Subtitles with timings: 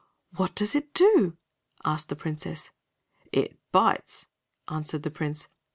[0.35, 1.37] "What does it do?"
[1.85, 2.71] asked the Princess.
[3.31, 4.25] "It bites,"
[4.67, 5.47] answered the Prince.